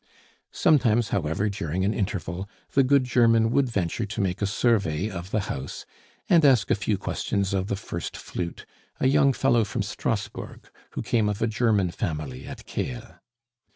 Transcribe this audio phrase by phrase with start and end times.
[0.51, 5.29] Sometimes, however, during an interval, the good German would venture to make a survey of
[5.29, 5.85] the house
[6.27, 8.65] and ask a few questions of the first flute,
[8.99, 13.19] a young fellow from Strasbourg, who came of a German family at Kehl.